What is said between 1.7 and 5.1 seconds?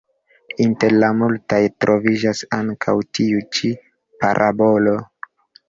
troviĝas ankaŭ tiu ĉi parabolo.